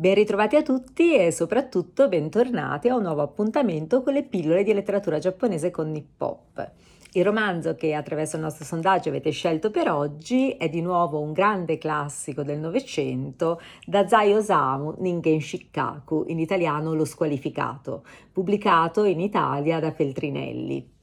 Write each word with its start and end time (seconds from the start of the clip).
Ben 0.00 0.14
ritrovati 0.14 0.54
a 0.54 0.62
tutti 0.62 1.16
e 1.16 1.32
soprattutto 1.32 2.06
bentornati 2.06 2.86
a 2.86 2.94
un 2.94 3.02
nuovo 3.02 3.20
appuntamento 3.20 4.00
con 4.04 4.12
le 4.12 4.22
pillole 4.22 4.62
di 4.62 4.72
letteratura 4.72 5.18
giapponese 5.18 5.72
con 5.72 5.90
Nippop. 5.90 6.70
Il 7.14 7.24
romanzo 7.24 7.74
che 7.74 7.94
attraverso 7.94 8.36
il 8.36 8.42
nostro 8.42 8.64
sondaggio 8.64 9.08
avete 9.08 9.30
scelto 9.30 9.72
per 9.72 9.90
oggi 9.90 10.50
è 10.50 10.68
di 10.68 10.82
nuovo 10.82 11.18
un 11.18 11.32
grande 11.32 11.78
classico 11.78 12.44
del 12.44 12.60
Novecento, 12.60 13.60
Dazai 13.84 14.34
Osamu 14.34 14.94
Ningen 14.98 15.40
Shikaku, 15.40 16.26
in 16.28 16.38
italiano 16.38 16.94
Lo 16.94 17.04
squalificato, 17.04 18.04
pubblicato 18.30 19.02
in 19.02 19.18
Italia 19.18 19.80
da 19.80 19.90
Feltrinelli. 19.90 20.97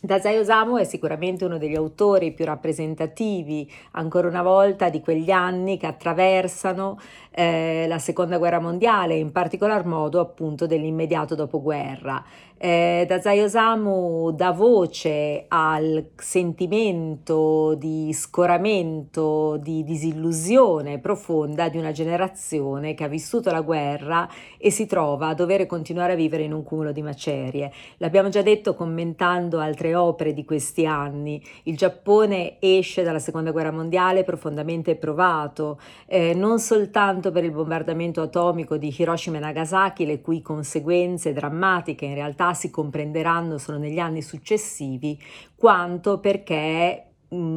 Dazai 0.00 0.36
Osamu 0.36 0.78
è 0.78 0.84
sicuramente 0.84 1.44
uno 1.44 1.58
degli 1.58 1.76
autori 1.76 2.32
più 2.32 2.44
rappresentativi, 2.44 3.70
ancora 3.92 4.26
una 4.26 4.42
volta, 4.42 4.88
di 4.88 5.00
quegli 5.00 5.30
anni 5.30 5.76
che 5.76 5.86
attraversano 5.86 6.98
eh, 7.30 7.86
la 7.86 7.98
seconda 7.98 8.38
guerra 8.38 8.58
mondiale, 8.58 9.14
in 9.14 9.30
particolar 9.30 9.84
modo 9.86 10.18
appunto 10.18 10.66
dell'immediato 10.66 11.36
dopoguerra. 11.36 12.24
Eh, 12.64 13.06
Dazai 13.08 13.40
Osamu 13.40 14.30
dà 14.30 14.52
voce 14.52 15.46
al 15.48 16.10
sentimento 16.14 17.74
di 17.74 18.12
scoramento, 18.12 19.56
di 19.56 19.82
disillusione 19.82 21.00
profonda 21.00 21.68
di 21.68 21.78
una 21.78 21.90
generazione 21.90 22.94
che 22.94 23.02
ha 23.02 23.08
vissuto 23.08 23.50
la 23.50 23.62
guerra 23.62 24.28
e 24.58 24.70
si 24.70 24.86
trova 24.86 25.26
a 25.26 25.34
dover 25.34 25.66
continuare 25.66 26.12
a 26.12 26.14
vivere 26.14 26.44
in 26.44 26.52
un 26.52 26.62
cumulo 26.62 26.92
di 26.92 27.02
macerie. 27.02 27.72
L'abbiamo 27.96 28.28
già 28.28 28.42
detto 28.42 28.76
commentando 28.76 29.58
altre 29.58 29.96
opere 29.96 30.32
di 30.32 30.44
questi 30.44 30.86
anni. 30.86 31.42
Il 31.64 31.76
Giappone 31.76 32.58
esce 32.60 33.02
dalla 33.02 33.18
seconda 33.18 33.50
guerra 33.50 33.72
mondiale 33.72 34.22
profondamente 34.22 34.94
provato, 34.94 35.80
eh, 36.06 36.32
non 36.32 36.60
soltanto 36.60 37.32
per 37.32 37.42
il 37.42 37.50
bombardamento 37.50 38.20
atomico 38.20 38.76
di 38.76 38.94
Hiroshima 38.96 39.38
e 39.38 39.40
Nagasaki, 39.40 40.06
le 40.06 40.20
cui 40.20 40.42
conseguenze 40.42 41.32
drammatiche 41.32 42.04
in 42.04 42.14
realtà 42.14 42.50
si 42.54 42.70
comprenderanno 42.70 43.58
solo 43.58 43.78
negli 43.78 43.98
anni 43.98 44.22
successivi, 44.22 45.20
quanto 45.54 46.18
perché 46.18 47.11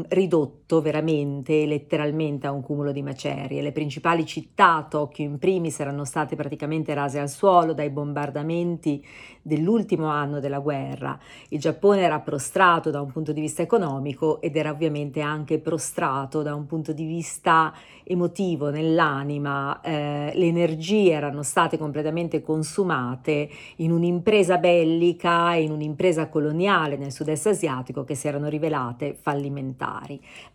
ridotto 0.08 0.82
veramente, 0.82 1.66
letteralmente 1.66 2.48
a 2.48 2.52
un 2.52 2.62
cumulo 2.62 2.92
di 2.92 3.02
macerie. 3.02 3.62
Le 3.62 3.74
principali 3.74 4.26
città, 4.26 4.86
Tokyo 4.90 5.26
in 5.26 5.38
primis, 5.38 5.80
erano 5.80 6.06
state 6.06 6.36
praticamente 6.36 6.94
rase 6.94 7.20
al 7.20 7.30
suolo 7.30 7.74
dai 7.74 7.90
bombardamenti 7.90 9.06
dell'ultimo 9.42 10.08
anno 10.08 10.40
della 10.40 10.60
guerra. 10.60 11.20
Il 11.50 11.60
Giappone 11.60 12.02
era 12.02 12.20
prostrato 12.20 12.90
da 12.90 13.02
un 13.02 13.12
punto 13.12 13.32
di 13.34 13.42
vista 13.42 13.62
economico 13.62 14.42
ed 14.42 14.56
era 14.56 14.72
ovviamente 14.72 15.20
anche 15.22 15.60
prostrato 15.60 16.42
da 16.42 16.56
un 16.56 16.66
punto 16.66 16.94
di 16.94 17.06
vista 17.06 17.74
emotivo 18.04 18.70
nell'anima. 18.70 19.82
Eh, 19.82 20.32
le 20.34 20.46
energie 20.46 21.12
erano 21.12 21.44
state 21.44 21.78
completamente 21.78 22.42
consumate 22.42 23.50
in 23.78 23.92
un'impresa 23.92 24.58
bellica, 24.58 25.54
in 25.56 25.72
un'impresa 25.72 26.30
coloniale 26.30 26.96
nel 26.96 27.12
sud-est 27.12 27.48
asiatico 27.48 28.04
che 28.04 28.16
si 28.16 28.28
erano 28.28 28.48
rivelate 28.48 29.16
fallimentari. 29.20 29.65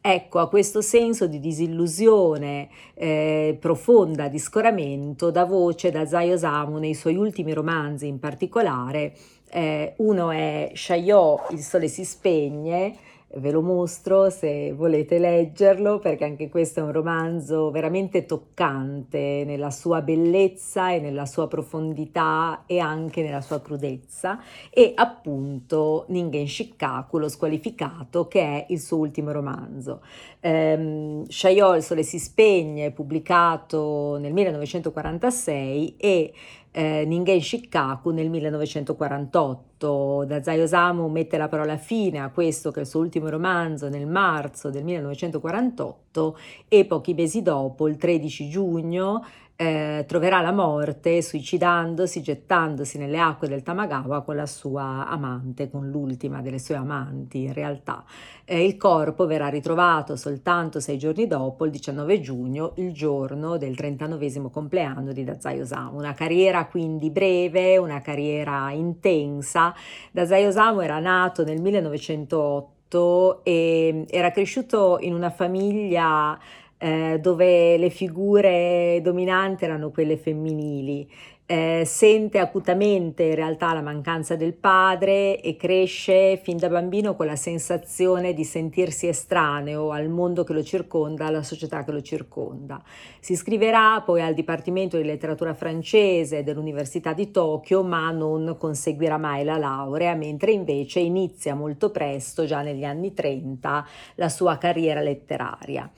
Ecco, 0.00 0.38
a 0.38 0.48
questo 0.48 0.80
senso 0.80 1.26
di 1.26 1.40
disillusione 1.40 2.68
eh, 2.94 3.56
profonda, 3.60 4.28
di 4.28 4.38
scoramento, 4.38 5.30
dà 5.30 5.44
voce 5.44 5.90
da 5.90 6.06
Zai 6.06 6.32
Osamu 6.32 6.78
nei 6.78 6.94
suoi 6.94 7.16
ultimi 7.16 7.52
romanzi 7.52 8.06
in 8.06 8.18
particolare 8.18 8.28
particolare. 8.30 9.12
Eh, 9.52 9.94
uno 9.96 10.30
è 10.30 10.70
Chaillot, 10.74 11.50
Il 11.50 11.60
sole 11.60 11.88
si 11.88 12.04
spegne, 12.04 12.96
ve 13.34 13.50
lo 13.52 13.62
mostro 13.62 14.28
se 14.28 14.72
volete 14.72 15.18
leggerlo 15.18 16.00
perché 16.00 16.24
anche 16.24 16.48
questo 16.48 16.80
è 16.80 16.82
un 16.82 16.90
romanzo 16.90 17.70
veramente 17.70 18.26
toccante 18.26 19.44
nella 19.46 19.70
sua 19.70 20.02
bellezza 20.02 20.90
e 20.92 20.98
nella 20.98 21.26
sua 21.26 21.46
profondità 21.46 22.64
e 22.66 22.80
anche 22.80 23.22
nella 23.22 23.40
sua 23.40 23.60
crudezza 23.60 24.40
e 24.68 24.92
appunto 24.96 26.06
Ningen 26.08 26.46
Shikaku, 26.46 27.18
lo 27.18 27.28
squalificato 27.28 28.26
che 28.26 28.40
è 28.40 28.66
il 28.70 28.80
suo 28.80 28.98
ultimo 28.98 29.30
romanzo. 29.30 30.00
Chaillot, 30.40 31.76
Il 31.76 31.82
sole 31.82 32.02
si 32.02 32.18
spegne, 32.18 32.90
pubblicato 32.90 34.16
nel 34.18 34.32
1946 34.32 35.96
e 35.96 36.32
eh, 36.72 37.04
Ningen 37.06 37.40
Shikaku 37.40 38.10
nel 38.10 38.30
1948. 38.30 40.24
Dazai 40.26 40.60
Osamu 40.60 41.08
mette 41.08 41.36
la 41.36 41.48
parola 41.48 41.76
fine 41.76 42.20
a 42.20 42.30
questo 42.30 42.70
che 42.70 42.80
è 42.80 42.82
il 42.82 42.88
suo 42.88 43.00
ultimo 43.00 43.28
romanzo 43.28 43.88
nel 43.88 44.06
marzo 44.06 44.70
del 44.70 44.84
1948 44.84 46.38
e 46.68 46.84
pochi 46.84 47.14
mesi 47.14 47.42
dopo, 47.42 47.88
il 47.88 47.96
13 47.96 48.48
giugno, 48.48 49.24
eh, 49.60 50.06
troverà 50.08 50.40
la 50.40 50.52
morte 50.52 51.20
suicidandosi, 51.20 52.22
gettandosi 52.22 52.96
nelle 52.96 53.18
acque 53.18 53.46
del 53.46 53.62
Tamagawa 53.62 54.22
con 54.22 54.34
la 54.34 54.46
sua 54.46 55.06
amante, 55.06 55.68
con 55.68 55.90
l'ultima 55.90 56.40
delle 56.40 56.58
sue 56.58 56.76
amanti 56.76 57.42
in 57.42 57.52
realtà. 57.52 58.02
Eh, 58.46 58.64
il 58.64 58.78
corpo 58.78 59.26
verrà 59.26 59.48
ritrovato 59.48 60.16
soltanto 60.16 60.80
sei 60.80 60.96
giorni 60.96 61.26
dopo, 61.26 61.66
il 61.66 61.72
19 61.72 62.20
giugno, 62.22 62.72
il 62.76 62.94
giorno 62.94 63.58
del 63.58 63.76
39 63.76 64.48
compleanno 64.50 65.12
di 65.12 65.24
Dazai 65.24 65.60
Osamu. 65.60 65.98
Una 65.98 66.14
carriera 66.14 66.64
quindi 66.64 67.10
breve, 67.10 67.76
una 67.76 68.00
carriera 68.00 68.70
intensa. 68.70 69.74
Dazai 70.10 70.46
Osamu 70.46 70.80
era 70.80 71.00
nato 71.00 71.44
nel 71.44 71.60
1908 71.60 73.44
e 73.44 74.06
era 74.08 74.30
cresciuto 74.30 74.96
in 75.00 75.12
una 75.12 75.30
famiglia 75.30 76.38
eh, 76.82 77.18
dove 77.20 77.76
le 77.76 77.90
figure 77.90 79.00
dominanti 79.02 79.64
erano 79.64 79.90
quelle 79.90 80.16
femminili. 80.16 81.06
Eh, 81.44 81.82
sente 81.84 82.38
acutamente 82.38 83.24
in 83.24 83.34
realtà 83.34 83.74
la 83.74 83.82
mancanza 83.82 84.36
del 84.36 84.54
padre 84.54 85.40
e 85.40 85.56
cresce 85.56 86.36
fin 86.36 86.56
da 86.56 86.68
bambino 86.68 87.16
con 87.16 87.26
la 87.26 87.34
sensazione 87.34 88.34
di 88.34 88.44
sentirsi 88.44 89.08
estraneo 89.08 89.90
al 89.90 90.08
mondo 90.08 90.44
che 90.44 90.52
lo 90.52 90.62
circonda, 90.62 91.26
alla 91.26 91.42
società 91.42 91.82
che 91.82 91.90
lo 91.90 92.02
circonda. 92.02 92.80
Si 93.18 93.32
iscriverà 93.32 94.00
poi 94.02 94.22
al 94.22 94.32
Dipartimento 94.32 94.96
di 94.96 95.02
Letteratura 95.02 95.52
francese 95.52 96.44
dell'Università 96.44 97.12
di 97.12 97.32
Tokyo, 97.32 97.82
ma 97.82 98.12
non 98.12 98.54
conseguirà 98.56 99.18
mai 99.18 99.42
la 99.42 99.56
laurea, 99.58 100.14
mentre 100.14 100.52
invece 100.52 101.00
inizia 101.00 101.56
molto 101.56 101.90
presto, 101.90 102.44
già 102.44 102.62
negli 102.62 102.84
anni 102.84 103.12
30, 103.12 103.86
la 104.14 104.28
sua 104.28 104.56
carriera 104.56 105.00
letteraria. 105.00 105.90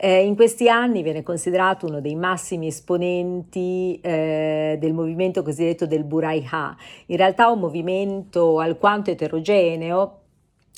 Eh, 0.00 0.24
in 0.24 0.36
questi 0.36 0.68
anni 0.68 1.02
viene 1.02 1.24
considerato 1.24 1.86
uno 1.86 2.00
dei 2.00 2.14
massimi 2.14 2.68
esponenti 2.68 3.98
eh, 4.00 4.76
del 4.78 4.92
movimento 4.92 5.42
cosiddetto 5.42 5.86
del 5.86 6.04
Buraiha, 6.04 6.76
in 7.06 7.16
realtà 7.16 7.50
un 7.50 7.58
movimento 7.58 8.60
alquanto 8.60 9.10
eterogeneo 9.10 10.18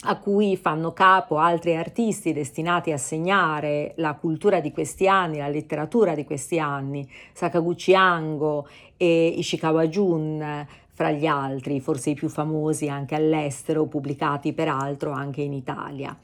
a 0.05 0.17
cui 0.17 0.57
fanno 0.57 0.95
capo 0.95 1.37
altri 1.37 1.77
artisti 1.77 2.33
destinati 2.33 2.93
a 2.93 2.97
segnare 2.97 3.93
la 3.97 4.15
cultura 4.15 4.61
di 4.61 4.73
questi 4.73 5.07
anni, 5.07 5.37
la 5.37 5.49
letteratura 5.49 6.15
di 6.15 6.25
questi 6.25 6.59
anni, 6.59 7.07
Sakaguchi 7.35 7.95
Ango 7.95 8.67
e 8.97 9.27
Ishikawa 9.37 9.87
Jun, 9.87 10.67
fra 10.89 11.11
gli 11.11 11.27
altri, 11.27 11.81
forse 11.81 12.09
i 12.11 12.15
più 12.15 12.31
famosi 12.31 12.89
anche 12.89 13.17
all'estero, 13.17 13.85
pubblicati 13.85 14.55
peraltro 14.55 15.11
anche 15.11 15.43
in 15.43 15.53
Italia. 15.53 16.17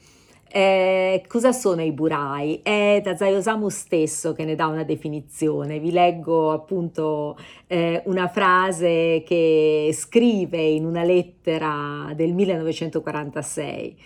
Eh, 0.49 1.23
cosa 1.27 1.51
sono 1.51 1.83
i 1.83 1.91
burai? 1.91 2.61
È 2.63 3.01
Dazai 3.03 3.33
Osamu 3.35 3.69
stesso 3.69 4.33
che 4.33 4.45
ne 4.45 4.55
dà 4.55 4.67
una 4.67 4.83
definizione. 4.83 5.79
Vi 5.79 5.91
leggo 5.91 6.51
appunto 6.51 7.37
eh, 7.67 8.01
una 8.05 8.27
frase 8.29 9.23
che 9.25 9.89
scrive 9.93 10.61
in 10.61 10.85
una 10.85 11.03
lettera 11.03 12.11
del 12.15 12.33
1946. 12.33 13.97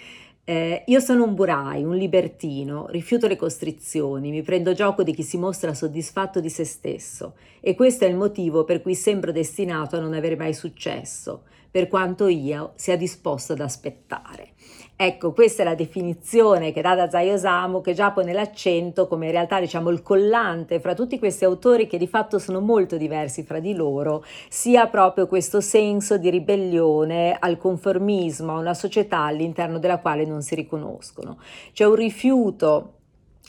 Eh, 0.44 0.84
io 0.88 1.00
sono 1.00 1.24
un 1.24 1.36
burai, 1.36 1.84
un 1.84 1.96
libertino, 1.96 2.88
rifiuto 2.90 3.28
le 3.28 3.36
costrizioni, 3.36 4.32
mi 4.32 4.42
prendo 4.42 4.74
gioco 4.74 5.04
di 5.04 5.14
chi 5.14 5.22
si 5.22 5.38
mostra 5.38 5.74
soddisfatto 5.76 6.40
di 6.40 6.50
se 6.50 6.66
stesso 6.66 7.36
e 7.60 7.76
questo 7.76 8.06
è 8.06 8.08
il 8.08 8.16
motivo 8.16 8.64
per 8.64 8.82
cui 8.82 8.96
sembro 8.96 9.32
destinato 9.32 9.98
a 9.98 10.00
non 10.00 10.14
avere 10.14 10.36
mai 10.36 10.56
successo, 10.56 11.44
per 11.72 11.88
quanto 11.88 12.28
io 12.28 12.74
sia 12.76 12.98
disposto 12.98 13.54
ad 13.54 13.62
aspettare. 13.62 14.50
Ecco, 14.96 15.32
questa 15.32 15.64
è 15.64 15.66
la 15.66 15.74
definizione 15.74 16.72
che 16.72 16.82
dà 16.82 16.94
da 16.94 17.10
Zai 17.10 17.32
Osamu, 17.32 17.82
che 17.82 17.94
già 17.94 18.12
pone 18.12 18.34
l'accento 18.34 19.08
come 19.08 19.26
in 19.26 19.32
realtà 19.32 19.60
diciamo 19.60 19.90
il 19.90 20.04
collante 20.04 20.80
fra 20.80 20.94
tutti 20.94 21.18
questi 21.18 21.44
autori 21.44 21.88
che 21.88 21.98
di 21.98 22.06
fatto 22.06 22.38
sono 22.38 22.60
molto 22.60 22.98
diversi 22.98 23.42
fra 23.42 23.60
di 23.60 23.74
loro, 23.74 24.24
sia 24.48 24.86
proprio 24.86 25.26
questo 25.26 25.60
senso 25.60 26.18
di 26.18 26.30
ribellione 26.30 27.36
al 27.40 27.58
conformismo, 27.58 28.54
a 28.54 28.60
una 28.60 28.76
società 28.76 29.22
all'interno 29.22 29.80
della 29.80 29.98
quale 29.98 30.24
non 30.24 30.44
si 30.44 30.54
riconoscono. 30.54 31.40
C'è 31.74 31.86
un 31.86 31.96
rifiuto 31.96 32.98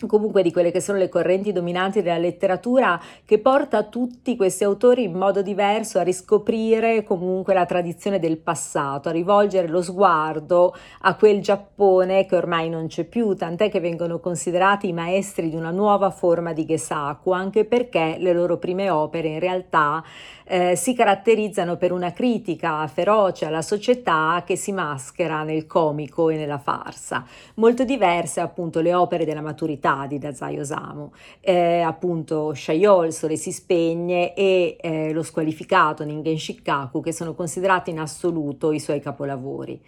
comunque 0.07 0.43
di 0.43 0.51
quelle 0.51 0.71
che 0.71 0.81
sono 0.81 0.99
le 0.99 1.09
correnti 1.09 1.53
dominanti 1.53 2.03
della 2.03 2.19
letteratura 2.19 3.01
che 3.25 3.39
porta 3.39 3.85
tutti 3.85 4.37
questi 4.37 4.65
autori 4.65 5.05
in 5.05 5.13
modo 5.13 5.43
diverso 5.43 5.99
a 5.99 6.03
riscoprire 6.03 7.05
comunque 7.05 7.55
la 7.55 7.67
tradizione 7.67 8.19
del 8.19 8.39
passato, 8.39 9.09
a 9.09 9.13
rivolgere 9.13 9.69
lo 9.69 9.83
sguardo 9.83 10.75
a 11.01 11.15
quel 11.15 11.41
Giappone 11.41 12.27
che 12.27 12.37
ormai 12.37 12.69
non 12.69 12.87
c'è 12.87 13.05
più, 13.05 13.35
tant'è 13.35 13.71
che 13.71 13.81
vengono 13.81 14.19
considerati 14.19 14.89
i 14.89 14.93
maestri 14.93 15.51
di 15.51 15.57
una 15.57 15.71
nuova 15.71 16.11
forma 16.11 16.53
di 16.53 16.65
Gesaku, 16.65 17.31
anche 17.31 17.65
perché 17.65 18.17
le 18.19 18.33
loro 18.33 18.57
prime 18.57 18.91
opere 18.91 19.29
in 19.29 19.39
realtà 19.39 20.03
eh, 20.45 20.75
si 20.75 20.95
caratterizzano 20.95 21.77
per 21.77 21.93
una 21.93 22.13
critica 22.13 22.87
feroce 22.87 23.47
alla 23.47 23.63
società 23.63 24.43
che 24.45 24.57
si 24.57 24.73
maschera 24.73 25.43
nel 25.43 25.67
comico 25.67 26.29
e 26.29 26.37
nella 26.37 26.59
farsa, 26.59 27.25
molto 27.55 27.85
diverse 27.85 28.41
appunto 28.41 28.81
le 28.81 28.95
opere 28.95 29.25
della 29.25 29.41
maturità 29.41 29.82
di 30.09 30.19
Dazai 30.19 30.59
Osamu, 30.59 31.11
eh, 31.41 31.81
appunto 31.81 32.55
Shaiol, 32.55 33.13
Sole 33.13 33.37
si 33.37 33.51
spegne 33.51 34.35
e 34.35 34.77
eh, 34.81 35.13
lo 35.13 35.23
squalificato 35.23 36.05
Ningen 36.05 36.39
Shikaku 36.39 37.01
che 37.01 37.13
sono 37.13 37.35
considerati 37.35 37.91
in 37.91 37.99
assoluto 37.99 38.71
i 38.71 38.79
suoi 38.79 39.01
capolavori. 39.01 39.81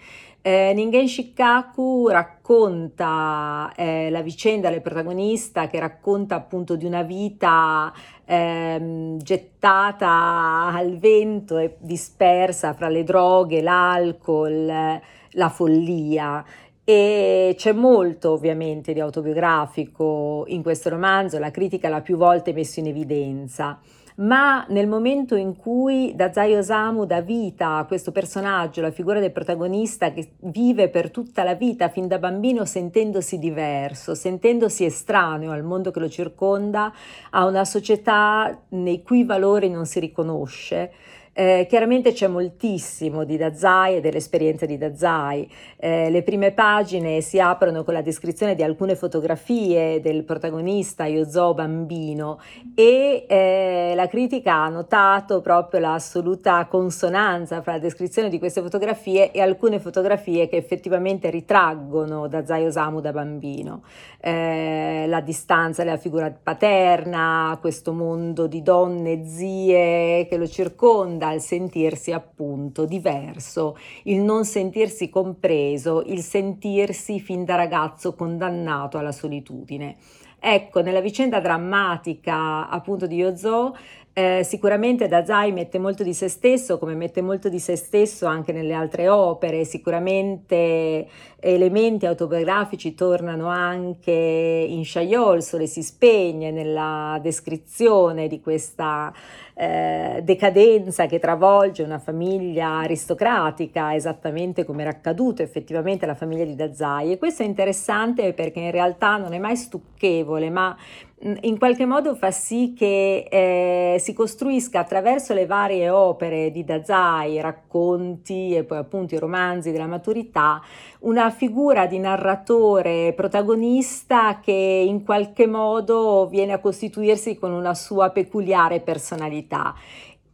Eh, 0.46 0.72
Ningen 0.74 1.08
Shikaku 1.08 2.08
racconta 2.08 3.72
eh, 3.74 4.10
la 4.10 4.20
vicenda 4.20 4.68
del 4.68 4.82
protagonista 4.82 5.68
che 5.68 5.78
racconta 5.78 6.34
appunto 6.34 6.76
di 6.76 6.84
una 6.84 7.02
vita 7.02 7.90
ehm, 8.26 9.16
gettata 9.18 10.70
al 10.70 10.98
vento 10.98 11.56
e 11.56 11.76
dispersa 11.78 12.74
fra 12.74 12.88
le 12.88 13.04
droghe, 13.04 13.62
l'alcol, 13.62 15.00
la 15.30 15.48
follia. 15.48 16.44
E 16.86 17.54
c'è 17.56 17.72
molto 17.72 18.32
ovviamente 18.32 18.92
di 18.92 19.00
autobiografico 19.00 20.44
in 20.48 20.62
questo 20.62 20.90
romanzo, 20.90 21.38
la 21.38 21.50
critica 21.50 21.88
l'ha 21.88 22.02
più 22.02 22.18
volte 22.18 22.52
messo 22.52 22.80
in 22.80 22.88
evidenza. 22.88 23.78
Ma 24.16 24.64
nel 24.68 24.86
momento 24.86 25.34
in 25.34 25.56
cui 25.56 26.12
Dazai 26.14 26.54
Osamu 26.54 27.04
dà 27.04 27.20
vita 27.20 27.78
a 27.78 27.86
questo 27.86 28.12
personaggio, 28.12 28.80
la 28.80 28.92
figura 28.92 29.18
del 29.18 29.32
protagonista 29.32 30.12
che 30.12 30.34
vive 30.40 30.88
per 30.88 31.10
tutta 31.10 31.42
la 31.42 31.54
vita, 31.54 31.88
fin 31.88 32.06
da 32.06 32.18
bambino, 32.18 32.64
sentendosi 32.64 33.38
diverso, 33.38 34.14
sentendosi 34.14 34.84
estraneo 34.84 35.50
al 35.50 35.64
mondo 35.64 35.90
che 35.90 35.98
lo 35.98 36.08
circonda, 36.08 36.92
a 37.30 37.46
una 37.46 37.64
società 37.64 38.56
nei 38.68 39.02
cui 39.02 39.24
valori 39.24 39.68
non 39.68 39.86
si 39.86 39.98
riconosce, 39.98 40.92
eh, 41.36 41.66
chiaramente 41.68 42.12
c'è 42.12 42.28
moltissimo 42.28 43.24
di 43.24 43.36
Dazai 43.36 43.96
e 43.96 44.00
dell'esperienza 44.00 44.66
di 44.66 44.78
Dazai. 44.78 45.50
Eh, 45.76 46.08
le 46.08 46.22
prime 46.22 46.52
pagine 46.52 47.20
si 47.22 47.40
aprono 47.40 47.82
con 47.82 47.92
la 47.92 48.02
descrizione 48.02 48.54
di 48.54 48.62
alcune 48.62 48.94
fotografie 48.94 50.00
del 50.00 50.22
protagonista 50.22 51.06
Yozo 51.06 51.52
bambino 51.52 52.38
e 52.76 53.26
eh, 53.28 53.92
la 53.96 54.06
critica 54.06 54.62
ha 54.62 54.68
notato 54.68 55.40
proprio 55.40 55.80
l'assoluta 55.80 56.64
consonanza 56.66 57.62
fra 57.62 57.72
la 57.72 57.78
descrizione 57.80 58.28
di 58.28 58.38
queste 58.38 58.62
fotografie 58.62 59.32
e 59.32 59.40
alcune 59.40 59.80
fotografie 59.80 60.48
che 60.48 60.56
effettivamente 60.56 61.30
ritraggono 61.30 62.28
Dazai 62.28 62.64
Osamu 62.64 63.00
da 63.00 63.10
bambino. 63.10 63.82
Eh, 64.20 65.06
la 65.08 65.20
distanza 65.20 65.82
della 65.82 65.96
figura 65.96 66.30
paterna, 66.30 67.58
questo 67.60 67.92
mondo 67.92 68.46
di 68.46 68.62
donne, 68.62 69.26
zie 69.26 70.26
che 70.28 70.36
lo 70.36 70.46
circonda 70.46 71.23
dal 71.24 71.40
sentirsi 71.40 72.12
appunto 72.12 72.84
diverso, 72.84 73.78
il 74.02 74.20
non 74.20 74.44
sentirsi 74.44 75.08
compreso, 75.08 76.02
il 76.04 76.20
sentirsi 76.20 77.18
fin 77.18 77.46
da 77.46 77.54
ragazzo 77.54 78.14
condannato 78.14 78.98
alla 78.98 79.10
solitudine. 79.10 79.96
Ecco, 80.38 80.82
nella 80.82 81.00
vicenda 81.00 81.40
drammatica 81.40 82.68
appunto 82.68 83.06
di 83.06 83.16
Yozo 83.16 83.74
eh, 84.16 84.42
sicuramente 84.44 85.08
Dazai 85.08 85.50
mette 85.50 85.80
molto 85.80 86.04
di 86.04 86.14
se 86.14 86.28
stesso, 86.28 86.78
come 86.78 86.94
mette 86.94 87.20
molto 87.20 87.48
di 87.48 87.58
se 87.58 87.74
stesso 87.74 88.26
anche 88.26 88.52
nelle 88.52 88.72
altre 88.72 89.08
opere, 89.08 89.64
sicuramente 89.64 91.08
elementi 91.40 92.06
autobiografici 92.06 92.94
tornano 92.94 93.48
anche 93.48 94.12
in 94.12 94.84
Shaiol, 94.84 95.42
Sole 95.42 95.66
si 95.66 95.82
spegne, 95.82 96.52
nella 96.52 97.18
descrizione 97.20 98.28
di 98.28 98.40
questa 98.40 99.12
eh, 99.52 100.20
decadenza 100.22 101.06
che 101.06 101.18
travolge 101.18 101.82
una 101.82 101.98
famiglia 101.98 102.68
aristocratica, 102.78 103.96
esattamente 103.96 104.64
come 104.64 104.82
era 104.82 104.90
accaduto 104.90 105.42
effettivamente 105.42 106.04
alla 106.04 106.14
famiglia 106.14 106.44
di 106.44 106.54
Dazai. 106.54 107.10
E 107.10 107.18
questo 107.18 107.42
è 107.42 107.46
interessante 107.46 108.32
perché 108.32 108.60
in 108.60 108.70
realtà 108.70 109.16
non 109.16 109.32
è 109.32 109.38
mai 109.38 109.56
stucchevole, 109.56 110.50
ma 110.50 110.76
in 111.20 111.58
qualche 111.58 111.86
modo 111.86 112.14
fa 112.14 112.30
sì 112.30 112.74
che 112.76 113.26
eh, 113.30 113.98
si 113.98 114.12
costruisca 114.12 114.80
attraverso 114.80 115.32
le 115.32 115.46
varie 115.46 115.88
opere 115.88 116.50
di 116.50 116.64
Dazai, 116.64 117.40
racconti 117.40 118.54
e 118.54 118.64
poi 118.64 118.78
appunto 118.78 119.14
i 119.14 119.18
romanzi 119.18 119.70
della 119.70 119.86
maturità, 119.86 120.60
una 121.00 121.30
figura 121.30 121.86
di 121.86 121.98
narratore 121.98 123.14
protagonista 123.14 124.40
che 124.40 124.52
in 124.52 125.02
qualche 125.04 125.46
modo 125.46 126.26
viene 126.28 126.52
a 126.52 126.58
costituirsi 126.58 127.38
con 127.38 127.52
una 127.52 127.74
sua 127.74 128.10
peculiare 128.10 128.80
personalità 128.80 129.74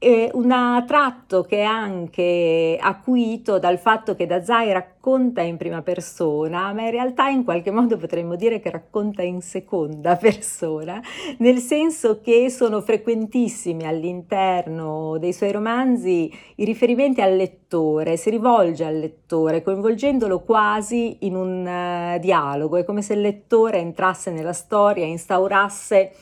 è 0.01 0.31
un 0.33 0.83
tratto 0.87 1.43
che 1.43 1.59
è 1.59 1.63
anche 1.63 2.79
acuito 2.81 3.59
dal 3.59 3.79
fatto 3.79 4.15
che 4.15 4.25
Dazai 4.25 4.73
racconta 4.73 5.43
in 5.43 5.59
prima 5.59 5.83
persona, 5.83 6.73
ma 6.73 6.85
in 6.85 6.91
realtà 6.91 7.29
in 7.29 7.45
qualche 7.45 7.71
modo 7.71 7.99
potremmo 7.99 8.35
dire 8.35 8.61
che 8.61 8.71
racconta 8.71 9.21
in 9.21 9.43
seconda 9.43 10.17
persona, 10.21 11.03
nel 11.41 11.59
senso 11.59 12.23
che 12.23 12.49
sono 12.49 12.81
frequentissimi 12.81 13.87
all'interno 13.87 15.19
dei 15.19 15.35
suoi 15.35 15.53
romanzi 15.53 16.33
i 16.57 16.65
riferimenti 16.65 17.21
al 17.21 17.37
lettore, 17.37 18.17
si 18.17 18.31
rivolge 18.31 18.87
al 18.87 18.99
lettore 18.99 19.63
coinvolgendolo 19.63 20.41
quasi 20.41 21.19
in 21.27 21.37
un 21.37 22.15
uh, 22.15 22.19
dialogo, 22.19 22.79
è 22.79 22.85
come 22.85 23.03
se 23.03 23.13
il 23.13 23.21
lettore 23.21 23.77
entrasse 23.77 24.31
nella 24.31 24.55
storia, 24.55 25.05
instaurasse 25.05 26.13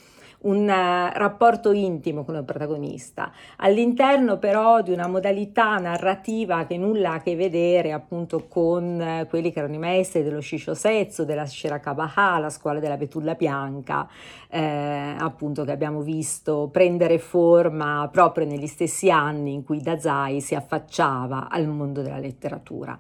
un 0.41 0.69
eh, 0.69 1.13
rapporto 1.19 1.73
intimo 1.73 2.25
con 2.25 2.37
il 2.37 2.45
protagonista, 2.45 3.33
all'interno 3.57 4.39
però 4.39 4.83
di 4.83 4.93
una 4.93 5.09
modalità 5.09 5.79
narrativa 5.79 6.65
che 6.67 6.77
nulla 6.77 7.13
ha 7.13 7.15
a 7.15 7.21
che 7.21 7.35
vedere 7.35 7.93
appunto 7.93 8.47
con 8.47 9.01
eh, 9.01 9.27
quelli 9.29 9.51
che 9.51 9.59
erano 9.59 9.75
i 9.75 9.79
maestri 9.79 10.23
dello 10.23 10.41
Shishosetsu, 10.41 11.25
della 11.25 11.47
Shirakabaha, 11.47 12.39
la 12.39 12.51
scuola 12.51 12.79
della 12.79 12.97
betulla 12.97 13.35
bianca, 13.35 14.09
eh, 14.49 15.15
appunto 15.19 15.65
che 15.65 15.73
abbiamo 15.73 16.03
visto 16.03 16.69
prendere 16.71 17.19
forma 17.19 18.09
proprio 18.13 18.47
negli 18.47 18.67
stessi 18.67 19.11
anni 19.11 19.53
in 19.53 19.65
cui 19.65 19.81
Dazai 19.81 20.41
si 20.41 20.55
affacciava 20.55 21.49
al 21.51 21.67
mondo 21.67 22.03
della 22.03 22.19
letteratura. 22.19 22.99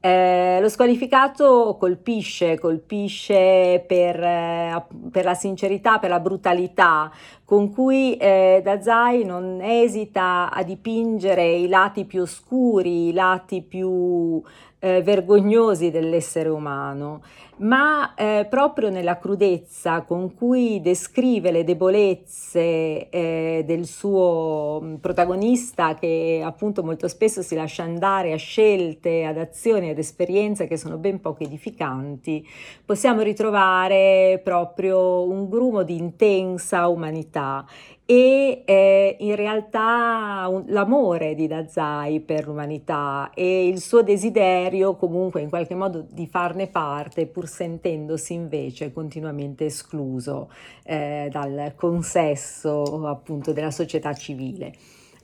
Eh, 0.00 0.58
lo 0.60 0.68
squalificato 0.68 1.76
colpisce, 1.78 2.56
colpisce 2.58 3.82
per, 3.84 4.22
eh, 4.22 4.84
per, 5.10 5.24
la 5.24 5.34
sincerità, 5.34 5.98
per 5.98 6.10
la 6.10 6.20
brutalità 6.20 7.10
con 7.44 7.72
cui 7.72 8.16
eh, 8.16 8.60
Dazai 8.62 9.24
non 9.24 9.60
esita 9.60 10.50
a 10.52 10.62
dipingere 10.62 11.50
i 11.50 11.66
lati 11.66 12.04
più 12.04 12.22
oscuri, 12.22 13.08
i 13.08 13.12
lati 13.12 13.62
più 13.62 14.40
eh, 14.80 15.02
vergognosi 15.02 15.90
dell'essere 15.90 16.48
umano, 16.48 17.22
ma 17.58 18.14
eh, 18.14 18.46
proprio 18.48 18.90
nella 18.90 19.18
crudezza 19.18 20.02
con 20.02 20.34
cui 20.34 20.80
descrive 20.80 21.50
le 21.50 21.64
debolezze 21.64 23.08
eh, 23.08 23.64
del 23.66 23.86
suo 23.86 24.80
mm, 24.80 24.94
protagonista 24.96 25.94
che 25.94 26.40
appunto 26.44 26.84
molto 26.84 27.08
spesso 27.08 27.42
si 27.42 27.56
lascia 27.56 27.82
andare 27.82 28.32
a 28.32 28.36
scelte, 28.36 29.24
ad 29.24 29.38
azioni, 29.38 29.90
ad 29.90 29.98
esperienze 29.98 30.68
che 30.68 30.76
sono 30.76 30.96
ben 30.96 31.20
poco 31.20 31.42
edificanti, 31.42 32.46
possiamo 32.84 33.22
ritrovare 33.22 34.40
proprio 34.44 35.28
un 35.28 35.48
grumo 35.48 35.82
di 35.82 35.96
intensa 35.96 36.86
umanità 36.86 37.66
e 38.10 38.62
eh, 38.64 39.16
in 39.18 39.36
realtà 39.36 40.46
un, 40.48 40.64
l'amore 40.68 41.34
di 41.34 41.46
Dazai 41.46 42.20
per 42.20 42.46
l'umanità 42.46 43.30
e 43.34 43.68
il 43.68 43.82
suo 43.82 44.02
desiderio 44.02 44.96
comunque 44.96 45.42
in 45.42 45.50
qualche 45.50 45.74
modo 45.74 46.06
di 46.08 46.26
farne 46.26 46.68
parte 46.68 47.26
pur 47.26 47.46
sentendosi 47.46 48.32
invece 48.32 48.94
continuamente 48.94 49.66
escluso 49.66 50.50
eh, 50.84 51.28
dal 51.30 51.74
consesso 51.76 53.06
appunto 53.06 53.52
della 53.52 53.70
società 53.70 54.14
civile. 54.14 54.72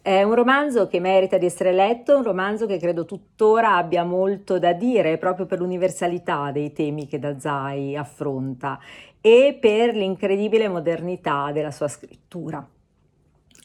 È 0.02 0.22
un 0.22 0.34
romanzo 0.34 0.86
che 0.86 1.00
merita 1.00 1.38
di 1.38 1.46
essere 1.46 1.72
letto, 1.72 2.18
un 2.18 2.22
romanzo 2.22 2.66
che 2.66 2.76
credo 2.76 3.06
tuttora 3.06 3.76
abbia 3.76 4.04
molto 4.04 4.58
da 4.58 4.74
dire 4.74 5.16
proprio 5.16 5.46
per 5.46 5.58
l'universalità 5.58 6.50
dei 6.50 6.74
temi 6.74 7.06
che 7.06 7.18
Dazai 7.18 7.96
affronta 7.96 8.78
e 9.22 9.56
per 9.58 9.94
l'incredibile 9.94 10.68
modernità 10.68 11.50
della 11.50 11.70
sua 11.70 11.88
scrittura. 11.88 12.68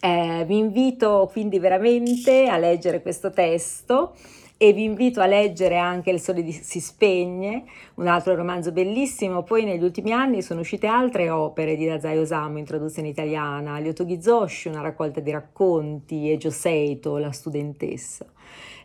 Eh, 0.02 0.46
vi 0.48 0.58
invito 0.58 1.30
quindi 1.32 1.60
veramente 1.60 2.48
a 2.48 2.58
leggere 2.58 3.02
questo 3.02 3.32
testo 3.32 4.14
e 4.62 4.74
vi 4.74 4.84
invito 4.84 5.22
a 5.22 5.26
leggere 5.26 5.78
anche 5.78 6.10
Il 6.10 6.20
sole 6.20 6.50
si 6.52 6.82
spegne, 6.82 7.64
un 7.96 8.08
altro 8.08 8.36
romanzo 8.36 8.74
bellissimo. 8.74 9.44
Poi 9.44 9.64
negli 9.64 9.84
ultimi 9.84 10.12
anni 10.12 10.42
sono 10.42 10.60
uscite 10.62 10.88
altre 10.88 11.30
opere 11.30 11.78
di 11.78 11.86
Dazai 11.86 12.18
Osamu 12.18 12.58
in 12.58 12.66
traduzione 12.66 13.08
italiana, 13.08 13.80
Lyoto 13.80 14.06
Gizoshi, 14.06 14.68
una 14.68 14.82
raccolta 14.82 15.22
di 15.22 15.32
racconti, 15.32 16.30
e 16.30 16.38
Joseito, 16.38 17.18
la 17.18 17.32
studentessa. 17.32 18.26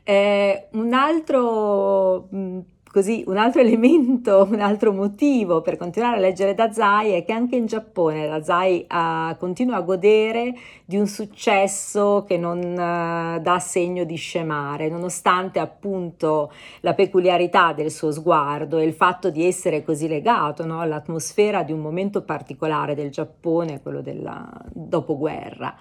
Eh, 0.05 0.69
un 0.73 0.93
altro 0.93 2.29
mh, 2.31 2.59
Così 2.95 3.25
un 3.27 3.39
altro 3.39 3.61
elemento, 3.61 4.47
un 4.49 4.61
altro 4.61 4.93
motivo 4.93 5.63
per 5.63 5.77
continuare 5.77 6.19
a 6.19 6.21
leggere 6.21 6.55
Dazai 6.55 7.11
è 7.11 7.25
che 7.25 7.33
anche 7.33 7.57
in 7.57 7.67
Giappone 7.67 8.29
Dazai 8.29 8.87
uh, 8.89 9.37
continua 9.37 9.75
a 9.75 9.81
godere 9.81 10.55
di 10.85 10.97
un 10.97 11.09
successo 11.09 12.25
che 12.25 12.39
non 12.39 12.61
uh, 12.61 13.43
dà 13.43 13.59
segno 13.59 14.05
di 14.05 14.15
scemare, 14.15 14.89
nonostante 14.89 15.59
appunto 15.59 16.53
la 16.83 16.95
peculiarità 16.95 17.73
del 17.73 17.91
suo 17.91 18.13
sguardo 18.13 18.79
e 18.79 18.85
il 18.85 18.93
fatto 18.93 19.29
di 19.29 19.45
essere 19.45 19.83
così 19.83 20.07
legato 20.07 20.65
no, 20.65 20.79
all'atmosfera 20.79 21.65
di 21.65 21.73
un 21.73 21.81
momento 21.81 22.23
particolare 22.23 22.95
del 22.95 23.11
Giappone, 23.11 23.83
quello 23.83 24.03
del 24.03 24.23
dopoguerra. 24.73 25.77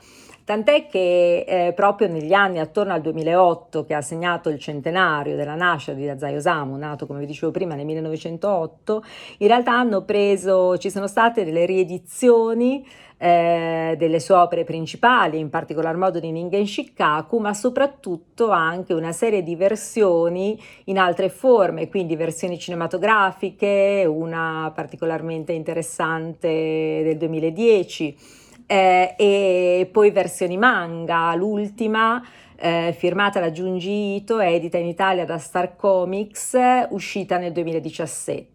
Tant'è 0.45 0.87
che 0.87 1.45
eh, 1.47 1.71
proprio 1.73 2.09
negli 2.09 2.33
anni 2.33 2.59
attorno 2.59 2.91
al 2.91 2.99
2008, 2.99 3.85
che 3.85 3.93
ha 3.93 4.01
segnato 4.01 4.49
il 4.49 4.59
centenario 4.59 5.37
della 5.37 5.55
nascita 5.55 5.93
di 5.93 6.05
Dazai 6.05 6.35
Osamu, 6.35 6.75
nato 6.75 7.07
come 7.07 7.19
vi 7.19 7.25
dicevo 7.25 7.51
prima 7.51 7.75
nel 7.75 7.85
1908, 7.85 9.03
in 9.37 9.47
realtà 9.47 9.71
hanno 9.71 10.03
preso, 10.03 10.77
ci 10.77 10.89
sono 10.89 11.07
state 11.07 11.45
delle 11.45 11.65
riedizioni 11.65 12.85
eh, 13.17 13.95
delle 13.97 14.19
sue 14.19 14.35
opere 14.35 14.65
principali, 14.65 15.39
in 15.39 15.49
particolar 15.49 15.95
modo 15.95 16.19
di 16.19 16.29
Ningen 16.29 16.67
Shikaku, 16.67 17.37
ma 17.37 17.53
soprattutto 17.53 18.49
anche 18.49 18.93
una 18.93 19.13
serie 19.13 19.43
di 19.43 19.55
versioni 19.55 20.61
in 20.85 20.97
altre 20.97 21.29
forme, 21.29 21.87
quindi 21.87 22.17
versioni 22.17 22.59
cinematografiche, 22.59 24.03
una 24.05 24.69
particolarmente 24.75 25.53
interessante 25.53 27.01
del 27.01 27.15
2010 27.15 28.41
eh, 28.65 29.15
e 29.17 29.89
poi 29.91 30.11
versioni 30.11 30.57
manga, 30.57 31.33
l'ultima 31.35 32.23
eh, 32.55 32.95
firmata 32.97 33.39
da 33.39 33.51
Junji 33.51 34.15
Ito, 34.15 34.39
edita 34.39 34.77
in 34.77 34.87
Italia 34.87 35.25
da 35.25 35.37
Star 35.37 35.75
Comics, 35.75 36.57
uscita 36.89 37.37
nel 37.37 37.51
2017 37.51 38.51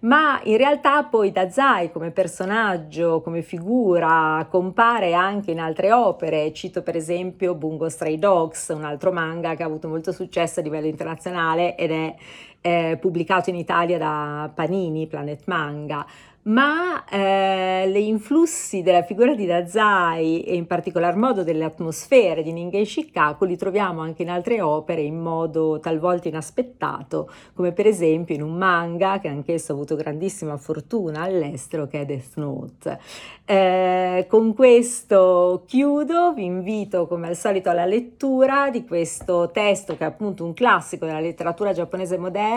ma 0.00 0.40
in 0.44 0.56
realtà 0.56 1.04
poi 1.04 1.30
Dazai 1.30 1.90
come 1.90 2.10
personaggio, 2.10 3.20
come 3.20 3.42
figura, 3.42 4.46
compare 4.50 5.12
anche 5.12 5.50
in 5.50 5.60
altre 5.60 5.92
opere, 5.92 6.52
cito 6.52 6.82
per 6.82 6.96
esempio 6.96 7.54
Bungo 7.54 7.88
Stray 7.88 8.18
Dogs, 8.18 8.68
un 8.68 8.84
altro 8.84 9.12
manga 9.12 9.54
che 9.54 9.62
ha 9.62 9.66
avuto 9.66 9.88
molto 9.88 10.12
successo 10.12 10.60
a 10.60 10.62
livello 10.62 10.86
internazionale 10.86 11.76
ed 11.76 11.90
è 11.90 12.14
eh, 12.62 12.96
pubblicato 12.98 13.50
in 13.50 13.56
Italia 13.56 13.98
da 13.98 14.50
Panini, 14.54 15.06
Planet 15.06 15.42
Manga 15.44 16.06
ma 16.44 17.04
eh, 17.04 17.84
le 17.86 18.00
influssi 18.00 18.82
della 18.82 19.02
figura 19.02 19.34
di 19.34 19.46
Dazai 19.46 20.42
e 20.42 20.56
in 20.56 20.66
particolar 20.66 21.14
modo 21.14 21.44
delle 21.44 21.62
atmosfere 21.62 22.42
di 22.42 22.52
Ningen 22.52 22.84
Shikaku 22.84 23.44
li 23.44 23.56
troviamo 23.56 24.00
anche 24.00 24.22
in 24.22 24.30
altre 24.30 24.60
opere 24.60 25.02
in 25.02 25.20
modo 25.20 25.78
talvolta 25.78 26.26
inaspettato, 26.26 27.30
come 27.54 27.70
per 27.70 27.86
esempio 27.86 28.34
in 28.34 28.42
un 28.42 28.54
manga 28.54 29.20
che 29.20 29.28
anch'esso 29.28 29.70
ha 29.70 29.74
avuto 29.76 29.94
grandissima 29.94 30.56
fortuna 30.56 31.22
all'estero 31.22 31.86
che 31.86 32.00
è 32.00 32.04
Death 32.04 32.34
Note. 32.34 32.98
Eh, 33.44 34.26
con 34.28 34.54
questo 34.54 35.62
chiudo, 35.66 36.32
vi 36.32 36.44
invito 36.44 37.06
come 37.06 37.28
al 37.28 37.36
solito 37.36 37.70
alla 37.70 37.84
lettura 37.84 38.70
di 38.70 38.84
questo 38.84 39.50
testo 39.52 39.96
che 39.96 40.02
è 40.02 40.06
appunto 40.06 40.44
un 40.44 40.54
classico 40.54 41.06
della 41.06 41.20
letteratura 41.20 41.72
giapponese 41.72 42.18
moderna, 42.18 42.50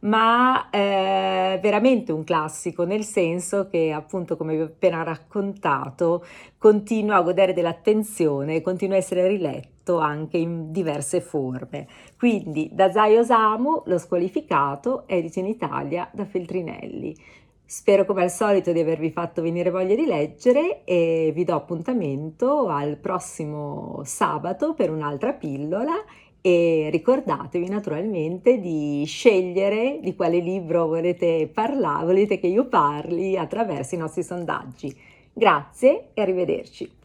ma 0.00 0.68
eh, 0.70 1.58
veramente 1.60 2.12
un 2.12 2.24
classico 2.24 2.84
nel 2.84 3.04
senso 3.04 3.68
che 3.68 3.92
appunto 3.92 4.36
come 4.36 4.54
vi 4.54 4.62
ho 4.62 4.66
appena 4.66 5.02
raccontato 5.02 6.24
continua 6.58 7.16
a 7.16 7.22
godere 7.22 7.52
dell'attenzione 7.52 8.60
continua 8.60 8.96
a 8.96 8.98
essere 8.98 9.26
riletto 9.26 9.98
anche 9.98 10.38
in 10.38 10.72
diverse 10.72 11.20
forme. 11.20 11.86
Quindi 12.16 12.70
da 12.72 12.90
Zai 12.90 13.16
Osamu, 13.16 13.82
Lo 13.86 13.98
squalificato, 13.98 15.04
edito 15.06 15.38
in 15.38 15.46
Italia 15.46 16.08
da 16.12 16.24
Feltrinelli. 16.24 17.14
Spero 17.66 18.04
come 18.04 18.22
al 18.22 18.30
solito 18.30 18.72
di 18.72 18.80
avervi 18.80 19.10
fatto 19.10 19.40
venire 19.40 19.70
voglia 19.70 19.94
di 19.94 20.04
leggere 20.04 20.84
e 20.84 21.32
vi 21.34 21.44
do 21.44 21.54
appuntamento 21.54 22.68
al 22.68 22.98
prossimo 22.98 24.02
sabato 24.04 24.74
per 24.74 24.90
un'altra 24.90 25.32
pillola 25.32 25.94
e 26.46 26.90
ricordatevi 26.90 27.70
naturalmente 27.70 28.60
di 28.60 29.02
scegliere 29.06 30.00
di 30.02 30.14
quale 30.14 30.40
libro 30.40 30.86
volete 30.86 31.48
parlare, 31.50 32.04
volete 32.04 32.38
che 32.38 32.48
io 32.48 32.66
parli 32.66 33.38
attraverso 33.38 33.94
i 33.94 33.98
nostri 33.98 34.22
sondaggi. 34.22 34.94
Grazie 35.32 36.08
e 36.12 36.20
arrivederci. 36.20 37.03